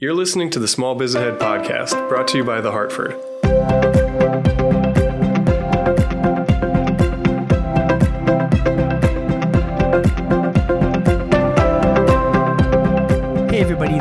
You're 0.00 0.14
listening 0.14 0.50
to 0.50 0.60
the 0.60 0.68
Small 0.68 0.94
Biz 0.94 1.16
Ahead 1.16 1.40
podcast, 1.40 2.08
brought 2.08 2.28
to 2.28 2.36
you 2.36 2.44
by 2.44 2.60
The 2.60 2.70
Hartford. 2.70 3.16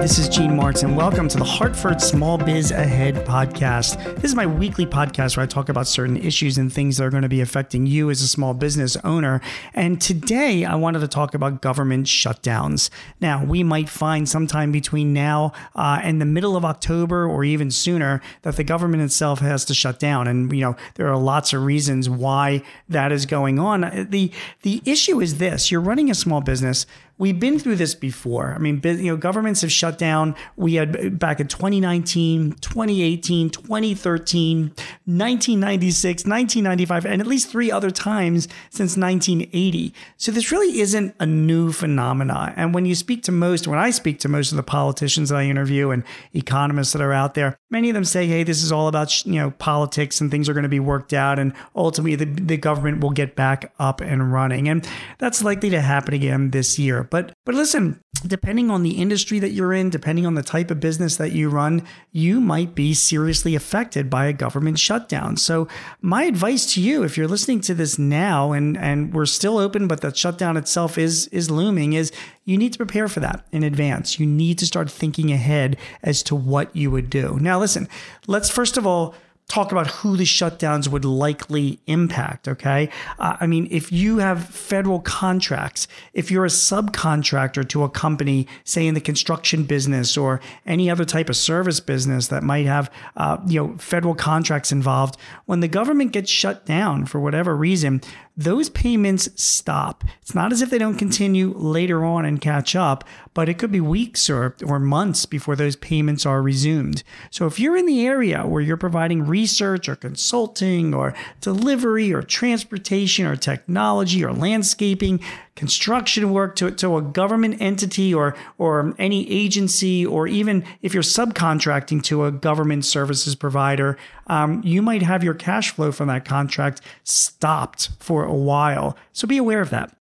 This 0.08 0.20
is 0.20 0.30
Gene 0.30 0.56
Marks, 0.56 0.84
and 0.84 0.96
welcome 0.96 1.28
to 1.28 1.38
the 1.38 1.44
Hartford 1.44 2.00
Small 2.00 2.38
Biz 2.38 2.72
Ahead 2.72 3.16
podcast. 3.26 4.02
This 4.16 4.32
is 4.32 4.36
my 4.36 4.46
weekly 4.46 4.86
podcast 4.86 5.36
where 5.36 5.44
I 5.44 5.48
talk 5.48 5.68
about 5.68 5.86
certain 5.86 6.16
issues 6.16 6.58
and 6.58 6.72
things 6.72 6.96
that 6.96 7.04
are 7.04 7.10
going 7.10 7.24
to 7.24 7.30
be 7.30 7.42
affecting 7.42 7.86
you 7.86 8.10
as 8.10 8.22
a 8.22 8.28
small 8.30 8.54
business 8.54 8.96
owner. 9.04 9.42
And 9.74 10.00
today 10.00 10.64
I 10.64 10.76
wanted 10.76 11.00
to 11.00 11.10
talk 11.10 11.34
about 11.34 11.62
government 11.62 12.08
shutdowns. 12.08 12.90
Now, 13.20 13.44
we 13.44 13.64
might 13.64 13.90
find 13.90 14.30
sometime 14.30 14.72
between 14.72 15.12
now 15.12 15.52
uh, 15.76 16.00
and 16.02 16.22
the 16.22 16.26
middle 16.26 16.56
of 16.56 16.64
October 16.64 17.28
or 17.28 17.44
even 17.44 17.70
sooner 17.70 18.22
that 18.44 18.56
the 18.56 18.64
government 18.64 19.04
itself 19.04 19.40
has 19.40 19.66
to 19.66 19.74
shut 19.74 20.00
down. 20.00 20.26
And, 20.26 20.54
you 20.54 20.62
know, 20.62 20.78
there 20.96 21.10
are 21.10 21.18
lots 21.18 21.52
of 21.52 21.66
reasons 21.66 22.10
why 22.10 22.64
that 22.88 23.12
is 23.12 23.26
going 23.26 23.60
on. 23.60 24.08
The, 24.10 24.32
the 24.62 24.82
issue 24.86 25.20
is 25.20 25.38
this 25.38 25.70
you're 25.70 25.82
running 25.82 26.10
a 26.10 26.16
small 26.16 26.40
business 26.40 26.86
we've 27.18 27.40
been 27.40 27.60
through 27.60 27.76
this 27.76 27.96
before. 27.96 28.54
I 28.54 28.58
mean, 28.58 28.82
you 28.84 29.12
know, 29.12 29.18
governments 29.18 29.62
have 29.62 29.72
shut 29.72 29.98
down. 29.98 30.36
We 30.56 30.76
had 30.76 31.20
back 31.20 31.40
in 31.40 31.48
2019, 31.48 32.54
2018, 32.62 33.50
2013, 33.50 34.72
1996, 35.08 36.26
1995, 36.26 37.06
and 37.06 37.22
at 37.22 37.28
least 37.28 37.50
three 37.50 37.72
other 37.72 37.90
times 37.90 38.48
since 38.70 38.98
1980. 38.98 39.94
So 40.18 40.34
this 40.34 40.52
really 40.52 40.82
isn't 40.82 41.16
a 41.18 41.26
new 41.26 41.72
phenomenon. 41.72 42.54
And 42.58 42.74
when 42.74 42.86
you 42.86 42.94
speak 42.94 43.24
to 43.24 43.32
most, 43.32 43.70
when 43.70 43.80
I 43.80 43.90
speak 43.90 44.20
to 44.20 44.28
most 44.28 44.52
of 44.52 44.58
the 44.58 44.64
politicians 44.64 45.30
that 45.30 45.38
I 45.38 45.44
interview 45.44 45.92
and 45.92 46.04
economists 46.34 46.92
that 46.92 47.02
are 47.02 47.14
out 47.14 47.36
there, 47.36 47.58
many 47.72 47.90
of 47.90 47.94
them 47.94 48.04
say, 48.04 48.28
"Hey, 48.28 48.44
this 48.44 48.62
is 48.62 48.72
all 48.72 48.90
about 48.90 49.26
you 49.26 49.36
know 49.36 49.52
politics 49.52 50.20
and 50.20 50.30
things 50.30 50.50
are 50.50 50.54
going 50.54 50.64
to 50.64 50.70
be 50.70 50.82
worked 50.82 51.14
out, 51.14 51.40
and 51.40 51.54
ultimately 51.74 52.16
the, 52.16 52.26
the 52.26 52.58
government 52.58 53.00
will 53.00 53.12
get 53.12 53.36
back 53.36 53.74
up 53.80 54.02
and 54.02 54.34
running." 54.34 54.68
And 54.68 54.86
that's 55.20 55.42
likely 55.42 55.70
to 55.70 55.80
happen 55.80 56.14
again 56.14 56.52
this 56.52 56.78
year. 56.78 57.04
But 57.04 57.32
but 57.46 57.56
listen, 57.56 58.02
depending 58.20 58.70
on 58.70 58.84
the 58.84 58.92
industry 58.92 59.40
that 59.40 59.52
you're 59.52 59.74
in, 59.74 59.90
depending 59.90 60.26
on 60.26 60.36
the 60.36 60.44
type 60.44 60.72
of 60.72 60.80
business 60.80 61.18
that 61.18 61.32
you 61.32 61.50
run, 61.50 61.86
you 62.12 62.40
might 62.40 62.76
be 62.76 62.94
seriously 62.94 63.56
affected 63.56 64.10
by 64.10 64.26
a 64.26 64.34
government 64.34 64.80
shutdown. 64.80 65.38
So 65.38 65.68
my 66.02 66.24
advice 66.24 66.74
to 66.74 66.82
you, 66.82 67.04
if 67.04 67.18
you're 67.18 67.28
listening 67.28 67.62
to 67.62 67.74
this 67.74 67.98
now 67.98 68.52
and 68.52 68.78
and 68.78 69.14
we're 69.14 69.26
still 69.26 69.58
open, 69.58 69.88
but 69.88 70.02
the 70.02 70.14
shutdown 70.14 70.58
itself 70.58 70.98
is 70.98 71.28
is 71.28 71.52
looming, 71.52 71.94
is 71.94 72.12
you 72.46 72.58
need 72.58 72.74
to 72.74 72.78
prepare 72.78 73.08
for 73.08 73.20
that 73.20 73.46
in 73.52 73.64
advance. 73.64 74.20
You 74.20 74.26
need 74.26 74.58
to 74.60 74.66
start 74.66 74.90
thinking 74.90 75.32
ahead 75.32 75.78
as 76.04 76.24
to 76.24 76.36
what 76.36 76.76
you 76.76 76.90
would 76.92 77.10
do. 77.10 77.38
Now, 77.42 77.60
listen, 77.60 77.88
let's 78.26 78.50
first 78.50 78.78
of 78.78 78.88
all 78.88 79.16
talk 79.48 79.72
about 79.72 79.88
who 79.88 80.18
the 80.18 80.26
shutdowns 80.26 80.90
would 80.90 81.06
likely 81.06 81.80
impact. 81.88 82.48
Okay. 82.48 82.90
Uh, 83.18 83.38
I 83.40 83.48
mean, 83.48 83.68
if 83.72 83.92
you 83.92 84.18
have 84.18 84.46
federal 84.46 85.00
contracts, 85.00 85.88
if 86.14 86.30
you're 86.30 86.46
a 86.46 86.50
subcontractor 86.50 87.68
to 87.70 87.84
a 87.84 87.90
company, 87.90 88.48
say 88.66 88.86
in 88.86 88.94
the 88.94 89.02
construction 89.02 89.64
business 89.64 90.18
or 90.18 90.42
any 90.66 90.90
other 90.90 91.06
type 91.06 91.30
of 91.30 91.38
service 91.38 91.80
business 91.80 92.28
that 92.28 92.44
might 92.44 92.66
have, 92.66 92.92
uh, 93.16 93.38
you 93.48 93.60
know, 93.60 93.78
federal 93.78 94.16
contracts 94.16 94.72
involved, 94.72 95.18
when 95.46 95.62
the 95.62 95.68
government 95.68 96.12
gets 96.12 96.30
shut 96.30 96.66
down 96.66 97.06
for 97.06 97.20
whatever 97.20 97.56
reason, 97.56 98.02
those 98.38 98.70
payments 98.70 99.30
stop. 99.36 100.04
It's 100.22 100.36
not 100.36 100.52
as 100.52 100.62
if 100.62 100.70
they 100.70 100.78
don't 100.78 101.00
continue 101.00 101.54
later 101.58 102.06
on 102.06 102.24
and 102.24 102.40
catch 102.40 102.76
up, 102.76 103.04
but 103.34 103.50
it 103.50 103.58
could 103.58 103.72
be 103.72 103.82
weeks 103.82 104.30
or, 104.30 104.56
or 104.64 104.80
months 104.80 105.26
before 105.26 105.56
those 105.56 105.76
payments 105.76 106.24
are 106.24 106.42
resumed. 106.42 107.04
So 107.32 107.48
if 107.48 107.60
you're 107.60 107.76
in 107.76 107.88
the 107.88 108.06
area 108.06 108.46
where 108.46 108.62
you're 108.62 108.78
providing 108.78 109.26
research 109.26 109.90
or 109.90 109.96
consulting 109.96 110.94
or 110.94 111.16
delivery 111.42 112.14
or 112.14 112.22
transportation 112.22 113.26
or 113.26 113.36
technology 113.36 114.24
or 114.24 114.32
landscaping, 114.32 115.20
construction 115.58 116.32
work 116.32 116.56
to, 116.56 116.72
to 116.72 116.96
a 116.96 117.02
government 117.02 117.60
entity 117.60 118.14
or 118.14 118.36
or 118.60 118.94
any 119.00 119.30
agency 119.30 120.06
or 120.06 120.28
even 120.28 120.64
if 120.84 120.94
you're 120.94 121.04
subcontracting 121.04 122.02
to 122.04 122.24
a 122.26 122.32
government 122.32 122.86
services 122.86 123.36
provider 123.36 123.98
um, 124.28 124.62
you 124.64 124.82
might 124.82 125.02
have 125.02 125.24
your 125.24 125.34
cash 125.34 125.72
flow 125.72 125.92
from 125.92 126.08
that 126.08 126.24
contract 126.24 126.82
stopped 127.04 127.90
for 128.00 128.24
a 128.24 128.34
while. 128.34 128.96
So 129.14 129.28
be 129.28 129.38
aware 129.38 129.62
of 129.62 129.72
that 129.72 129.97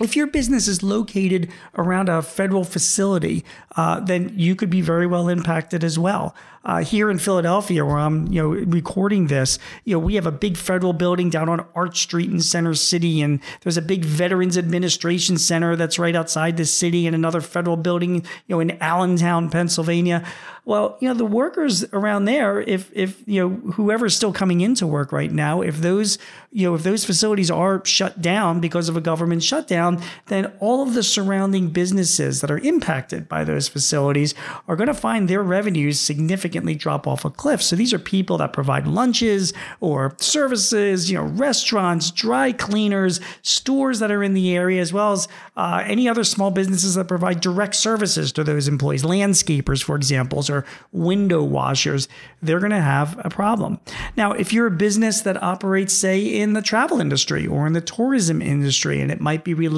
if 0.00 0.16
your 0.16 0.26
business 0.26 0.68
is 0.68 0.82
located 0.82 1.50
around 1.76 2.08
a 2.08 2.22
federal 2.22 2.64
facility, 2.64 3.44
uh, 3.76 4.00
then 4.00 4.32
you 4.34 4.56
could 4.56 4.70
be 4.70 4.80
very 4.80 5.06
well 5.06 5.28
impacted 5.28 5.84
as 5.84 5.98
well. 5.98 6.34
Uh, 6.64 6.78
here 6.84 7.10
in 7.10 7.18
Philadelphia, 7.18 7.84
where 7.84 7.98
I'm, 7.98 8.28
you 8.28 8.40
know, 8.40 8.48
recording 8.50 9.26
this, 9.26 9.58
you 9.84 9.94
know, 9.94 9.98
we 9.98 10.14
have 10.14 10.26
a 10.26 10.32
big 10.32 10.56
federal 10.56 10.92
building 10.92 11.28
down 11.28 11.48
on 11.48 11.66
Arch 11.74 12.00
Street 12.00 12.30
in 12.30 12.40
Center 12.40 12.74
City, 12.74 13.20
and 13.20 13.40
there's 13.62 13.76
a 13.76 13.82
big 13.82 14.04
Veterans 14.04 14.56
Administration 14.56 15.38
Center 15.38 15.74
that's 15.74 15.98
right 15.98 16.14
outside 16.14 16.56
the 16.56 16.64
city, 16.64 17.04
and 17.06 17.16
another 17.16 17.40
federal 17.40 17.76
building, 17.76 18.16
you 18.46 18.54
know, 18.54 18.60
in 18.60 18.80
Allentown, 18.80 19.50
Pennsylvania. 19.50 20.24
Well, 20.64 20.96
you 21.00 21.08
know, 21.08 21.14
the 21.14 21.26
workers 21.26 21.84
around 21.92 22.26
there, 22.26 22.60
if 22.60 22.92
if 22.94 23.20
you 23.26 23.40
know 23.40 23.72
whoever's 23.72 24.14
still 24.14 24.32
coming 24.32 24.60
into 24.60 24.86
work 24.86 25.10
right 25.10 25.32
now, 25.32 25.60
if 25.62 25.78
those 25.78 26.18
you 26.52 26.68
know 26.68 26.76
if 26.76 26.84
those 26.84 27.04
facilities 27.04 27.50
are 27.50 27.84
shut 27.84 28.22
down 28.22 28.60
because 28.60 28.88
of 28.88 28.96
a 28.96 29.00
government 29.00 29.42
shutdown, 29.42 29.81
then 30.26 30.52
all 30.60 30.82
of 30.82 30.94
the 30.94 31.02
surrounding 31.02 31.68
businesses 31.70 32.40
that 32.40 32.50
are 32.50 32.58
impacted 32.58 33.28
by 33.28 33.44
those 33.44 33.68
facilities 33.68 34.34
are 34.66 34.76
going 34.76 34.86
to 34.86 34.94
find 34.94 35.28
their 35.28 35.42
revenues 35.42 36.00
significantly 36.00 36.22
significantly 36.32 36.74
drop 36.74 37.06
off 37.06 37.24
a 37.24 37.30
cliff. 37.30 37.62
So 37.62 37.76
these 37.76 37.92
are 37.92 37.98
people 37.98 38.38
that 38.38 38.52
provide 38.52 38.86
lunches 38.86 39.52
or 39.80 40.14
services, 40.18 41.10
you 41.10 41.16
know, 41.16 41.24
restaurants, 41.24 42.10
dry 42.10 42.52
cleaners, 42.52 43.20
stores 43.42 43.98
that 43.98 44.10
are 44.10 44.22
in 44.22 44.34
the 44.34 44.56
area, 44.56 44.80
as 44.80 44.92
well 44.92 45.12
as 45.12 45.28
uh, 45.56 45.82
any 45.86 46.08
other 46.08 46.24
small 46.24 46.50
businesses 46.50 46.94
that 46.94 47.08
provide 47.08 47.40
direct 47.40 47.74
services 47.74 48.32
to 48.32 48.44
those 48.44 48.68
employees, 48.68 49.02
landscapers, 49.02 49.82
for 49.82 49.96
example, 49.96 50.42
or 50.48 50.64
window 50.90 51.42
washers. 51.42 52.08
They're 52.42 52.60
going 52.60 52.70
to 52.70 52.80
have 52.80 53.20
a 53.24 53.30
problem. 53.30 53.78
Now, 54.16 54.32
if 54.32 54.52
you're 54.52 54.66
a 54.66 54.70
business 54.70 55.22
that 55.22 55.42
operates, 55.42 55.92
say, 55.92 56.20
in 56.20 56.52
the 56.52 56.62
travel 56.62 57.00
industry 57.00 57.46
or 57.46 57.66
in 57.66 57.72
the 57.72 57.80
tourism 57.80 58.42
industry, 58.42 59.00
and 59.00 59.10
it 59.10 59.20
might 59.20 59.44
be 59.44 59.54
related 59.54 59.71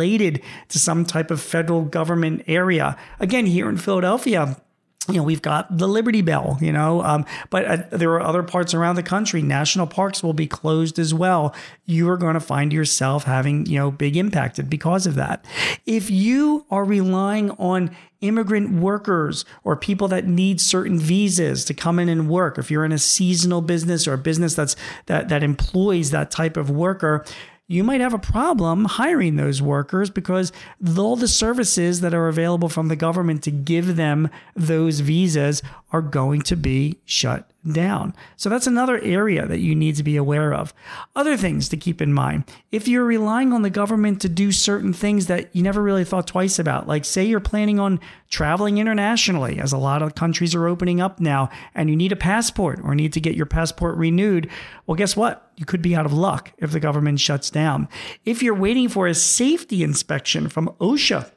to 0.68 0.78
some 0.78 1.04
type 1.04 1.30
of 1.30 1.40
federal 1.40 1.82
government 1.82 2.42
area, 2.46 2.96
again, 3.20 3.46
here 3.46 3.68
in 3.68 3.76
Philadelphia, 3.76 4.56
you 5.08 5.16
know, 5.16 5.22
we've 5.22 5.42
got 5.42 5.76
the 5.76 5.86
Liberty 5.86 6.22
Bell, 6.22 6.56
you 6.62 6.72
know, 6.72 7.02
um, 7.02 7.26
but 7.50 7.64
uh, 7.66 7.76
there 7.90 8.10
are 8.12 8.22
other 8.22 8.42
parts 8.42 8.72
around 8.72 8.96
the 8.96 9.02
country. 9.02 9.42
National 9.42 9.86
parks 9.86 10.22
will 10.22 10.32
be 10.32 10.46
closed 10.46 10.98
as 10.98 11.12
well. 11.12 11.54
You 11.84 12.08
are 12.08 12.16
going 12.16 12.34
to 12.34 12.40
find 12.40 12.72
yourself 12.72 13.24
having, 13.24 13.66
you 13.66 13.78
know, 13.78 13.90
big 13.90 14.16
impacted 14.16 14.70
because 14.70 15.06
of 15.06 15.14
that. 15.16 15.44
If 15.84 16.10
you 16.10 16.64
are 16.70 16.84
relying 16.84 17.50
on 17.52 17.94
immigrant 18.22 18.80
workers 18.80 19.44
or 19.62 19.76
people 19.76 20.08
that 20.08 20.26
need 20.26 20.58
certain 20.58 20.98
visas 20.98 21.66
to 21.66 21.74
come 21.74 21.98
in 21.98 22.08
and 22.08 22.30
work, 22.30 22.56
if 22.56 22.70
you're 22.70 22.86
in 22.86 22.92
a 22.92 22.98
seasonal 22.98 23.60
business 23.60 24.08
or 24.08 24.14
a 24.14 24.18
business 24.18 24.54
that's 24.54 24.74
that 25.06 25.28
that 25.28 25.42
employs 25.42 26.12
that 26.12 26.30
type 26.30 26.56
of 26.56 26.70
worker, 26.70 27.26
you 27.66 27.82
might 27.82 28.00
have 28.00 28.14
a 28.14 28.18
problem 28.18 28.84
hiring 28.84 29.36
those 29.36 29.62
workers 29.62 30.10
because 30.10 30.52
all 30.98 31.16
the 31.16 31.28
services 31.28 32.00
that 32.02 32.12
are 32.12 32.28
available 32.28 32.68
from 32.68 32.88
the 32.88 32.96
government 32.96 33.42
to 33.42 33.50
give 33.50 33.96
them 33.96 34.28
those 34.54 35.00
visas 35.00 35.62
are 35.90 36.02
going 36.02 36.42
to 36.42 36.56
be 36.56 36.98
shut 37.04 37.50
down. 37.70 38.14
So 38.36 38.48
that's 38.48 38.66
another 38.66 38.98
area 38.98 39.46
that 39.46 39.60
you 39.60 39.74
need 39.74 39.96
to 39.96 40.02
be 40.02 40.16
aware 40.16 40.52
of. 40.52 40.74
Other 41.16 41.36
things 41.36 41.68
to 41.70 41.76
keep 41.76 42.02
in 42.02 42.12
mind 42.12 42.44
if 42.70 42.86
you're 42.88 43.04
relying 43.04 43.52
on 43.52 43.62
the 43.62 43.70
government 43.70 44.20
to 44.22 44.28
do 44.28 44.52
certain 44.52 44.92
things 44.92 45.26
that 45.26 45.54
you 45.54 45.62
never 45.62 45.82
really 45.82 46.04
thought 46.04 46.26
twice 46.26 46.58
about, 46.58 46.86
like 46.86 47.04
say 47.04 47.24
you're 47.24 47.40
planning 47.40 47.78
on 47.78 48.00
traveling 48.28 48.78
internationally, 48.78 49.58
as 49.58 49.72
a 49.72 49.78
lot 49.78 50.02
of 50.02 50.14
countries 50.14 50.54
are 50.54 50.66
opening 50.66 51.00
up 51.00 51.20
now, 51.20 51.48
and 51.74 51.88
you 51.88 51.96
need 51.96 52.12
a 52.12 52.16
passport 52.16 52.80
or 52.82 52.94
need 52.94 53.12
to 53.12 53.20
get 53.20 53.36
your 53.36 53.46
passport 53.46 53.96
renewed, 53.96 54.50
well, 54.86 54.96
guess 54.96 55.16
what? 55.16 55.52
You 55.56 55.64
could 55.64 55.82
be 55.82 55.94
out 55.94 56.06
of 56.06 56.12
luck 56.12 56.52
if 56.58 56.72
the 56.72 56.80
government 56.80 57.20
shuts 57.20 57.48
down. 57.48 57.88
If 58.24 58.42
you're 58.42 58.54
waiting 58.54 58.88
for 58.88 59.06
a 59.06 59.14
safety 59.14 59.84
inspection 59.84 60.48
from 60.48 60.74
OSHA, 60.80 61.30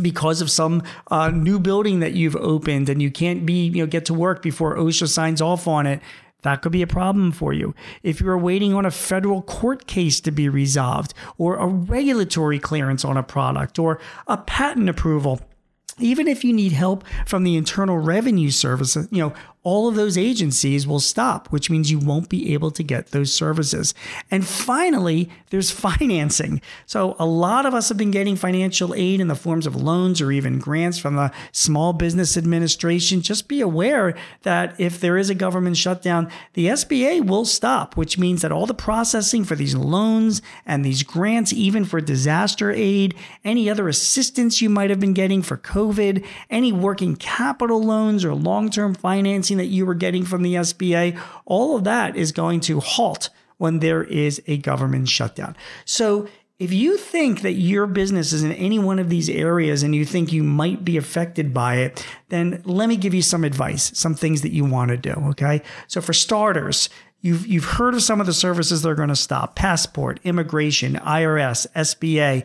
because 0.00 0.40
of 0.40 0.50
some 0.50 0.82
uh, 1.10 1.30
new 1.30 1.58
building 1.58 2.00
that 2.00 2.12
you've 2.14 2.36
opened 2.36 2.88
and 2.88 3.00
you 3.00 3.10
can't 3.10 3.46
be 3.46 3.66
you 3.66 3.82
know 3.82 3.86
get 3.86 4.04
to 4.06 4.14
work 4.14 4.42
before 4.42 4.76
OSHA 4.76 5.08
signs 5.08 5.40
off 5.40 5.66
on 5.66 5.86
it 5.86 6.00
that 6.44 6.60
could 6.60 6.72
be 6.72 6.82
a 6.82 6.86
problem 6.86 7.32
for 7.32 7.54
you. 7.54 7.74
If 8.02 8.20
you're 8.20 8.38
waiting 8.38 8.74
on 8.74 8.84
a 8.84 8.90
federal 8.90 9.40
court 9.40 9.86
case 9.86 10.20
to 10.20 10.30
be 10.30 10.48
resolved, 10.48 11.14
or 11.38 11.56
a 11.56 11.66
regulatory 11.66 12.58
clearance 12.58 13.02
on 13.02 13.16
a 13.16 13.22
product, 13.22 13.78
or 13.78 13.98
a 14.26 14.36
patent 14.36 14.90
approval, 14.90 15.40
even 15.98 16.28
if 16.28 16.44
you 16.44 16.52
need 16.52 16.72
help 16.72 17.02
from 17.26 17.44
the 17.44 17.56
Internal 17.56 17.98
Revenue 17.98 18.50
Service, 18.50 18.94
you 19.10 19.22
know, 19.22 19.32
all 19.64 19.88
of 19.88 19.94
those 19.94 20.18
agencies 20.18 20.86
will 20.86 21.00
stop, 21.00 21.48
which 21.48 21.70
means 21.70 21.90
you 21.90 21.98
won't 21.98 22.28
be 22.28 22.52
able 22.52 22.70
to 22.70 22.82
get 22.82 23.08
those 23.08 23.32
services. 23.32 23.94
And 24.30 24.46
finally, 24.46 25.30
there's 25.48 25.70
financing. 25.70 26.60
So 26.84 27.16
a 27.18 27.24
lot 27.24 27.64
of 27.64 27.72
us 27.72 27.88
have 27.88 27.96
been 27.96 28.10
getting 28.10 28.36
financial 28.36 28.94
aid 28.94 29.20
in 29.20 29.28
the 29.28 29.34
forms 29.34 29.66
of 29.66 29.74
loans 29.74 30.20
or 30.20 30.30
even 30.30 30.58
grants 30.58 30.98
from 30.98 31.16
the 31.16 31.32
Small 31.50 31.94
Business 31.94 32.36
Administration. 32.36 33.22
Just 33.22 33.48
be 33.48 33.62
aware 33.62 34.14
that 34.42 34.78
if 34.78 35.00
there 35.00 35.16
is 35.16 35.30
a 35.30 35.34
government 35.34 35.78
shutdown, 35.78 36.30
the 36.52 36.66
SBA 36.66 37.26
will 37.26 37.46
stop, 37.46 37.96
which 37.96 38.18
means 38.18 38.42
that 38.42 38.52
all 38.52 38.66
the 38.66 38.74
processing 38.74 39.44
for 39.44 39.56
these 39.56 39.74
loans 39.74 40.42
and 40.66 40.84
these 40.84 41.02
grants, 41.02 41.54
even 41.54 41.86
for 41.86 42.02
disaster 42.02 42.70
aid, 42.70 43.14
any 43.44 43.70
other 43.70 43.88
assistance 43.88 44.60
you 44.60 44.68
might 44.68 44.90
have 44.90 45.00
been 45.00 45.14
getting 45.14 45.40
for 45.40 45.56
COVID, 45.56 46.22
any 46.50 46.70
working 46.70 47.16
capital 47.16 47.82
loans 47.82 48.26
or 48.26 48.34
long 48.34 48.68
term 48.68 48.92
financing 48.92 49.53
financing 49.54 49.58
that 49.58 49.74
you 49.74 49.86
were 49.86 49.94
getting 49.94 50.24
from 50.24 50.42
the 50.42 50.54
SBA, 50.54 51.18
all 51.44 51.76
of 51.76 51.84
that 51.84 52.16
is 52.16 52.32
going 52.32 52.60
to 52.60 52.80
halt 52.80 53.30
when 53.58 53.80
there 53.80 54.02
is 54.02 54.42
a 54.46 54.58
government 54.58 55.08
shutdown. 55.08 55.56
So 55.84 56.26
if 56.58 56.72
you 56.72 56.96
think 56.96 57.42
that 57.42 57.52
your 57.52 57.86
business 57.86 58.32
is 58.32 58.42
in 58.42 58.52
any 58.52 58.78
one 58.78 58.98
of 58.98 59.08
these 59.08 59.28
areas 59.28 59.82
and 59.82 59.94
you 59.94 60.04
think 60.04 60.32
you 60.32 60.42
might 60.42 60.84
be 60.84 60.96
affected 60.96 61.52
by 61.52 61.76
it, 61.76 62.06
then 62.28 62.62
let 62.64 62.88
me 62.88 62.96
give 62.96 63.14
you 63.14 63.22
some 63.22 63.44
advice, 63.44 63.96
some 63.98 64.14
things 64.14 64.42
that 64.42 64.52
you 64.52 64.64
want 64.64 64.90
to 64.90 64.96
do. 64.96 65.12
Okay. 65.30 65.62
So 65.88 66.00
for 66.00 66.12
starters, 66.12 66.88
You've, 67.24 67.46
you've 67.46 67.64
heard 67.64 67.94
of 67.94 68.02
some 68.02 68.20
of 68.20 68.26
the 68.26 68.34
services 68.34 68.82
that 68.82 68.88
are 68.90 68.94
going 68.94 69.08
to 69.08 69.16
stop 69.16 69.56
passport, 69.56 70.20
immigration, 70.24 70.96
IRS, 70.96 71.66
SBA 71.74 72.44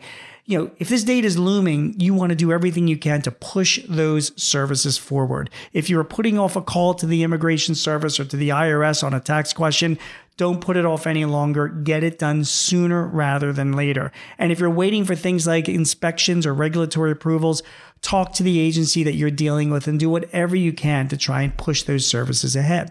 you 0.50 0.58
know, 0.58 0.70
if 0.78 0.88
this 0.88 1.04
date 1.04 1.24
is 1.24 1.38
looming, 1.38 1.94
you 2.00 2.12
want 2.12 2.30
to 2.30 2.36
do 2.36 2.50
everything 2.50 2.88
you 2.88 2.98
can 2.98 3.22
to 3.22 3.30
push 3.30 3.78
those 3.88 4.32
services 4.42 4.98
forward. 4.98 5.48
If 5.72 5.88
you're 5.88 6.02
putting 6.02 6.40
off 6.40 6.56
a 6.56 6.60
call 6.60 6.94
to 6.94 7.06
the 7.06 7.22
immigration 7.22 7.76
service 7.76 8.18
or 8.18 8.24
to 8.24 8.36
the 8.36 8.48
IRS 8.48 9.04
on 9.04 9.14
a 9.14 9.20
tax 9.20 9.52
question, 9.52 9.96
don't 10.36 10.60
put 10.60 10.76
it 10.76 10.84
off 10.84 11.06
any 11.06 11.24
longer. 11.24 11.68
Get 11.68 12.02
it 12.02 12.18
done 12.18 12.42
sooner 12.42 13.06
rather 13.06 13.52
than 13.52 13.74
later. 13.74 14.10
And 14.38 14.50
if 14.50 14.58
you're 14.58 14.70
waiting 14.70 15.04
for 15.04 15.14
things 15.14 15.46
like 15.46 15.68
inspections 15.68 16.44
or 16.44 16.52
regulatory 16.52 17.12
approvals, 17.12 17.62
talk 18.02 18.32
to 18.32 18.42
the 18.42 18.58
agency 18.58 19.04
that 19.04 19.14
you're 19.14 19.30
dealing 19.30 19.70
with 19.70 19.86
and 19.86 20.00
do 20.00 20.10
whatever 20.10 20.56
you 20.56 20.72
can 20.72 21.06
to 21.08 21.16
try 21.16 21.42
and 21.42 21.56
push 21.56 21.84
those 21.84 22.08
services 22.08 22.56
ahead. 22.56 22.90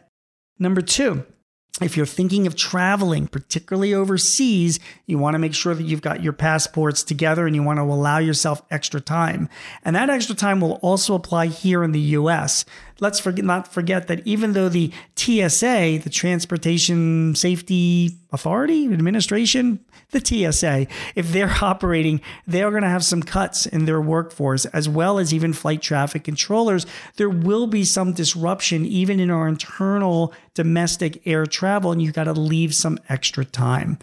Number 0.59 0.81
two, 0.81 1.25
if 1.81 1.95
you're 1.95 2.05
thinking 2.05 2.47
of 2.47 2.55
traveling, 2.55 3.27
particularly 3.27 3.93
overseas, 3.93 4.79
you 5.05 5.17
want 5.17 5.35
to 5.35 5.39
make 5.39 5.53
sure 5.53 5.73
that 5.73 5.83
you've 5.83 6.01
got 6.01 6.23
your 6.23 6.33
passports 6.33 7.03
together 7.03 7.45
and 7.47 7.55
you 7.55 7.63
want 7.63 7.77
to 7.77 7.83
allow 7.83 8.17
yourself 8.17 8.61
extra 8.69 9.01
time. 9.01 9.49
And 9.83 9.95
that 9.95 10.09
extra 10.09 10.35
time 10.35 10.61
will 10.61 10.73
also 10.81 11.15
apply 11.15 11.47
here 11.47 11.83
in 11.83 11.91
the 11.91 11.99
US. 11.99 12.65
Let's 13.01 13.19
forget, 13.19 13.45
not 13.45 13.71
forget 13.71 14.07
that 14.07 14.25
even 14.25 14.53
though 14.53 14.69
the 14.69 14.91
TSA, 15.15 15.99
the 16.03 16.09
Transportation 16.11 17.35
Safety 17.35 18.17
Authority 18.31 18.85
Administration, 18.85 19.79
the 20.11 20.19
TSA, 20.19 20.87
if 21.15 21.31
they're 21.31 21.55
operating, 21.61 22.21
they're 22.47 22.71
going 22.71 22.83
to 22.83 22.89
have 22.89 23.05
some 23.05 23.23
cuts 23.23 23.65
in 23.65 23.85
their 23.85 24.01
workforce, 24.01 24.65
as 24.65 24.89
well 24.89 25.19
as 25.19 25.33
even 25.33 25.53
flight 25.53 25.81
traffic 25.81 26.23
controllers. 26.23 26.85
There 27.15 27.29
will 27.29 27.67
be 27.67 27.83
some 27.83 28.13
disruption 28.13 28.85
even 28.85 29.19
in 29.19 29.29
our 29.29 29.47
internal 29.47 30.33
domestic 30.53 31.25
air 31.25 31.45
travel, 31.45 31.91
and 31.91 32.01
you've 32.01 32.13
got 32.13 32.25
to 32.25 32.33
leave 32.33 32.75
some 32.75 32.99
extra 33.07 33.45
time. 33.45 33.97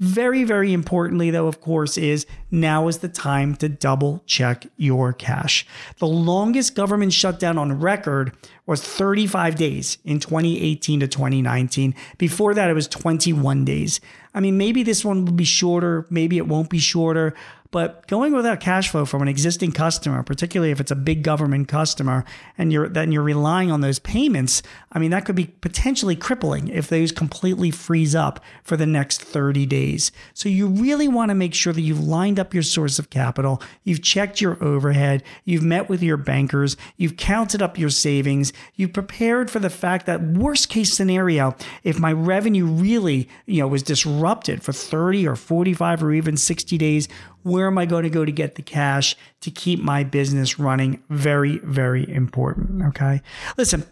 Very, 0.00 0.44
very 0.44 0.72
importantly, 0.72 1.30
though, 1.30 1.48
of 1.48 1.60
course, 1.60 1.98
is 1.98 2.24
now 2.52 2.86
is 2.86 2.98
the 2.98 3.08
time 3.08 3.56
to 3.56 3.68
double 3.68 4.22
check 4.26 4.66
your 4.76 5.12
cash. 5.12 5.66
The 5.98 6.06
longest 6.06 6.76
government 6.76 7.12
shutdown 7.12 7.58
on 7.58 7.80
record 7.80 8.32
was 8.64 8.80
35 8.80 9.56
days 9.56 9.98
in 10.04 10.20
2018 10.20 11.00
to 11.00 11.08
2019. 11.08 11.96
Before 12.16 12.54
that, 12.54 12.70
it 12.70 12.74
was 12.74 12.86
21 12.86 13.64
days. 13.64 14.00
I 14.38 14.40
mean, 14.40 14.56
maybe 14.56 14.84
this 14.84 15.04
one 15.04 15.24
will 15.24 15.32
be 15.32 15.42
shorter, 15.42 16.06
maybe 16.10 16.38
it 16.38 16.46
won't 16.46 16.70
be 16.70 16.78
shorter. 16.78 17.34
But 17.70 18.06
going 18.06 18.32
without 18.32 18.60
cash 18.60 18.88
flow 18.88 19.04
from 19.04 19.20
an 19.20 19.28
existing 19.28 19.72
customer, 19.72 20.22
particularly 20.22 20.70
if 20.70 20.80
it's 20.80 20.90
a 20.90 20.96
big 20.96 21.22
government 21.22 21.68
customer, 21.68 22.24
and 22.56 22.72
you're 22.72 22.88
then 22.88 23.12
you're 23.12 23.22
relying 23.22 23.70
on 23.70 23.82
those 23.82 23.98
payments, 23.98 24.62
I 24.90 24.98
mean 24.98 25.10
that 25.10 25.26
could 25.26 25.36
be 25.36 25.48
potentially 25.60 26.16
crippling 26.16 26.68
if 26.68 26.88
those 26.88 27.12
completely 27.12 27.70
freeze 27.70 28.14
up 28.14 28.42
for 28.62 28.78
the 28.78 28.86
next 28.86 29.20
30 29.20 29.66
days. 29.66 30.12
So 30.32 30.48
you 30.48 30.66
really 30.66 31.08
want 31.08 31.28
to 31.28 31.34
make 31.34 31.52
sure 31.52 31.74
that 31.74 31.82
you've 31.82 32.00
lined 32.00 32.40
up 32.40 32.54
your 32.54 32.62
source 32.62 32.98
of 32.98 33.10
capital, 33.10 33.60
you've 33.84 34.02
checked 34.02 34.40
your 34.40 34.62
overhead, 34.64 35.22
you've 35.44 35.62
met 35.62 35.90
with 35.90 36.02
your 36.02 36.16
bankers, 36.16 36.74
you've 36.96 37.18
counted 37.18 37.60
up 37.60 37.78
your 37.78 37.90
savings, 37.90 38.50
you've 38.76 38.94
prepared 38.94 39.50
for 39.50 39.58
the 39.58 39.68
fact 39.68 40.06
that 40.06 40.22
worst 40.22 40.70
case 40.70 40.94
scenario, 40.94 41.54
if 41.84 41.98
my 41.98 42.12
revenue 42.12 42.64
really, 42.64 43.28
you 43.44 43.60
know, 43.60 43.68
was 43.68 43.82
disrupted 43.82 44.27
for 44.62 44.72
30 44.72 45.26
or 45.26 45.36
45 45.36 46.02
or 46.02 46.12
even 46.12 46.36
60 46.36 46.78
days, 46.78 47.08
where 47.42 47.66
am 47.66 47.78
I 47.78 47.86
going 47.86 48.04
to 48.04 48.10
go 48.10 48.24
to 48.24 48.32
get 48.32 48.54
the 48.54 48.62
cash 48.62 49.16
to 49.40 49.50
keep 49.50 49.80
my 49.80 50.04
business 50.04 50.58
running? 50.58 51.02
Very, 51.08 51.58
very 51.58 52.08
important. 52.08 52.82
Okay. 52.88 53.22
Listen, 53.56 53.84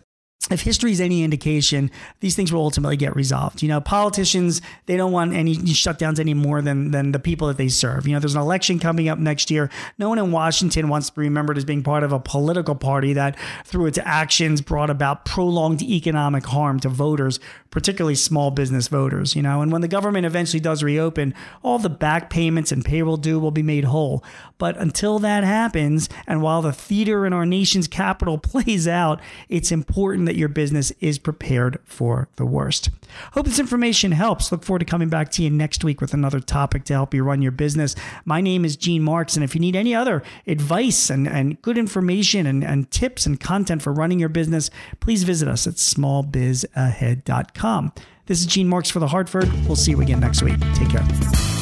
if 0.51 0.61
history 0.61 0.93
is 0.93 1.01
any 1.01 1.25
indication, 1.25 1.91
these 2.21 2.37
things 2.37 2.53
will 2.53 2.63
ultimately 2.63 2.97
get 2.97 3.17
resolved. 3.17 3.63
You 3.63 3.69
know, 3.69 3.81
politicians, 3.81 4.61
they 4.87 4.97
don't 4.97 5.13
want 5.13 5.35
any 5.35 5.57
shutdowns 5.57 6.21
any 6.21 6.35
more 6.35 6.63
than, 6.63 6.93
than 6.93 7.13
the 7.13 7.19
people 7.19 7.49
that 7.49 7.57
they 7.57 7.69
serve. 7.69 8.07
You 8.07 8.15
know, 8.15 8.21
there's 8.21 8.35
an 8.35 8.41
election 8.41 8.79
coming 8.79 9.09
up 9.09 9.19
next 9.19 9.51
year. 9.51 9.71
No 9.99 10.09
one 10.09 10.19
in 10.19 10.31
Washington 10.31 10.89
wants 10.89 11.11
to 11.11 11.17
be 11.17 11.23
remembered 11.23 11.59
as 11.59 11.65
being 11.65 11.83
part 11.83 12.05
of 12.05 12.13
a 12.13 12.21
political 12.21 12.77
party 12.77 13.13
that, 13.15 13.37
through 13.65 13.87
its 13.87 13.99
actions, 13.99 14.61
brought 14.61 14.91
about 14.91 15.25
prolonged 15.25 15.83
economic 15.83 16.47
harm 16.47 16.79
to 16.81 16.89
voters, 16.89 17.41
particularly 17.71 18.15
small 18.15 18.51
business 18.51 18.87
voters. 18.89 19.35
You 19.35 19.43
know, 19.43 19.63
and 19.63 19.73
when 19.73 19.81
the 19.81 19.89
government 19.89 20.27
eventually 20.27 20.61
does 20.61 20.83
reopen, 20.83 21.35
all 21.63 21.79
the 21.79 21.91
back 21.91 22.31
payments 22.31 22.71
and 22.71 22.85
payroll 22.85 23.17
due 23.17 23.41
will 23.41 23.51
be 23.51 23.63
made 23.63 23.85
whole. 23.85 24.23
But 24.59 24.77
until 24.77 25.19
that 25.19 25.45
happens, 25.45 26.09
and 26.27 26.41
while 26.41 26.63
the 26.63 26.73
theater 26.73 27.27
in 27.27 27.33
our 27.33 27.47
nation's 27.47 27.89
capital 27.89 28.39
plays 28.47 28.87
out, 28.87 29.21
it's 29.49 29.73
important 29.73 30.27
that 30.37 30.41
your 30.41 30.49
business 30.50 30.93
is 31.00 31.19
prepared 31.19 31.79
for 31.85 32.29
the 32.37 32.44
worst. 32.44 32.91
Hope 33.33 33.47
this 33.47 33.59
information 33.59 34.12
helps. 34.12 34.53
Look 34.53 34.65
forward 34.65 34.81
to 34.81 34.85
coming 34.85 35.09
back 35.09 35.31
to 35.31 35.43
you 35.43 35.49
next 35.49 35.83
week 35.83 36.03
with 36.03 36.12
another 36.12 36.41
topic 36.41 36.85
to 36.85 36.93
help 36.93 37.15
you 37.15 37.25
run 37.25 37.41
your 37.41 37.53
business. 37.53 37.97
My 38.27 38.43
name 38.43 38.67
is 38.67 38.77
Gene 38.77 39.03
Marks, 39.03 39.35
and 39.35 39.43
if 39.43 39.55
you 39.55 39.62
need 39.62 39.75
any 39.75 39.94
other 39.94 40.23
advice 40.47 41.09
and, 41.09 41.27
and 41.27 41.62
good 41.62 41.79
information 41.79 42.47
and, 42.47 42.62
and 42.62 42.91
tips 42.91 43.25
and 43.25 43.41
content 43.41 43.81
for 43.81 43.94
running 43.94 44.21
your 44.21 44.29
business, 44.29 44.69
please 45.00 45.23
visit 45.23 45.49
us 45.49 45.67
at 45.67 45.77
smallbizahead.com. 45.77 47.93
This 48.27 48.41
is 48.41 48.47
Gene 48.47 48.69
Marks 48.69 48.91
for 48.91 48.99
The 48.99 49.09
Hartford. 49.09 49.50
We'll 49.67 49.77
see 49.77 49.93
you 49.93 50.03
again 50.03 50.21
next 50.21 50.43
week. 50.43 50.61
Take 50.75 50.91
care. 50.91 51.56